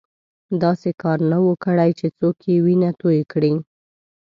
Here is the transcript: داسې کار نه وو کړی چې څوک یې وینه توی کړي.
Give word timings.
داسې 0.63 0.89
کار 1.01 1.19
نه 1.31 1.37
وو 1.43 1.53
کړی 1.65 1.91
چې 1.99 2.07
څوک 2.17 2.35
یې 2.49 2.55
وینه 2.65 2.89
توی 3.01 3.19
کړي. 3.31 3.53